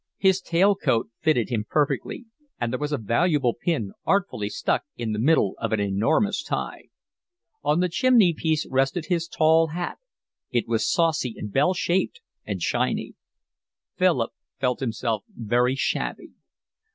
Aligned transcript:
His 0.17 0.41
tail 0.41 0.73
coat 0.73 1.11
fitted 1.19 1.49
him 1.49 1.63
perfectly, 1.69 2.25
and 2.59 2.73
there 2.73 2.79
was 2.79 2.91
a 2.91 2.97
valuable 2.97 3.53
pin 3.53 3.91
artfully 4.03 4.49
stuck 4.49 4.83
in 4.97 5.11
the 5.11 5.19
middle 5.19 5.53
of 5.59 5.71
an 5.73 5.79
enormous 5.79 6.41
tie. 6.41 6.85
On 7.63 7.81
the 7.81 7.87
chimney 7.87 8.33
piece 8.33 8.65
rested 8.67 9.05
his 9.09 9.27
tall 9.27 9.67
hat; 9.67 9.99
it 10.49 10.67
was 10.67 10.91
saucy 10.91 11.35
and 11.37 11.53
bell 11.53 11.75
shaped 11.75 12.19
and 12.47 12.63
shiny. 12.63 13.13
Philip 13.95 14.31
felt 14.59 14.79
himself 14.79 15.23
very 15.35 15.75
shabby. 15.75 16.31